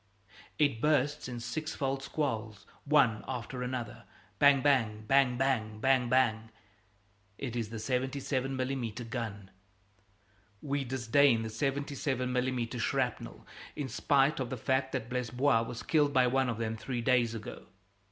It 0.57 0.81
bursts 0.81 1.27
in 1.27 1.39
sixfold 1.39 2.01
squalls, 2.01 2.65
one 2.85 3.23
after 3.27 3.61
another 3.61 4.05
bang, 4.39 4.63
bang, 4.63 5.03
bang, 5.07 5.37
bang, 5.37 5.77
bang, 5.79 6.09
bang. 6.09 6.49
It 7.37 7.55
is 7.55 7.69
the 7.69 7.77
77 7.77 8.57
mm. 8.57 9.09
gun. 9.11 9.51
We 10.59 10.83
disdain 10.83 11.43
the 11.43 11.51
77 11.51 12.33
mm. 12.33 12.81
shrapnel, 12.81 13.45
in 13.75 13.89
spite 13.89 14.39
of 14.39 14.49
the 14.49 14.57
fact 14.57 14.91
that 14.93 15.07
Blesbois 15.07 15.61
was 15.61 15.83
killed 15.83 16.13
by 16.13 16.25
one 16.25 16.49
of 16.49 16.57
them 16.57 16.75
three 16.77 17.01
days 17.01 17.35
ago. 17.35 17.67